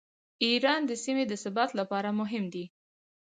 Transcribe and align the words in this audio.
ایران 0.45 0.81
د 0.85 0.91
سیمې 1.03 1.23
د 1.27 1.33
ثبات 1.43 1.69
لپاره 1.79 2.09
مهم 2.19 2.43
دی. 2.53 2.65